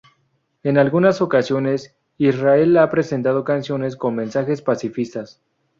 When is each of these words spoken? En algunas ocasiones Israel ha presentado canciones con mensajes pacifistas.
En 0.63 0.79
algunas 0.79 1.21
ocasiones 1.21 1.95
Israel 2.17 2.75
ha 2.77 2.89
presentado 2.89 3.43
canciones 3.43 3.95
con 3.95 4.15
mensajes 4.15 4.63
pacifistas. 4.63 5.39